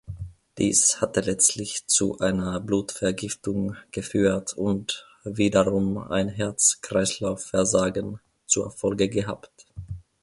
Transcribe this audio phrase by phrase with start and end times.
[0.57, 9.67] Dies hatte letztlich zu einer Blutvergiftung geführt und wiederum ein Herz-Kreislauf-Versagen zur Folge gehabt.